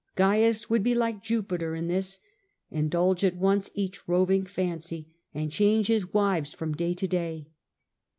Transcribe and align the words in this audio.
Caius 0.15 0.67
would 0.67 0.81
be 0.81 0.95
like 0.95 1.21
Jupiter 1.21 1.75
in 1.75 1.87
this: 1.87 2.21
rai^iLove 2.73 2.89
ij^dulge 2.89 3.23
at 3.23 3.35
once 3.35 3.69
each 3.75 4.07
roving 4.07 4.43
fancy 4.43 5.13
and 5.31 5.41
moral 5.43 5.45
laws, 5.49 5.53
change 5.53 5.87
his 5.89 6.11
wives 6.11 6.53
from 6.55 6.73
day 6.73 6.95
to 6.95 7.07
day. 7.07 7.45